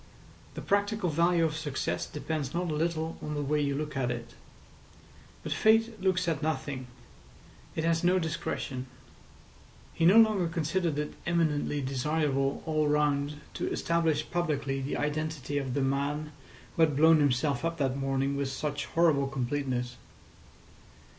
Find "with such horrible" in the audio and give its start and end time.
18.35-19.27